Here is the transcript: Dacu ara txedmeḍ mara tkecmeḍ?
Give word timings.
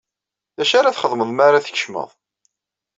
Dacu 0.57 0.75
ara 0.77 0.95
txedmeḍ 0.95 1.29
mara 1.33 1.65
tkecmeḍ? 1.65 2.09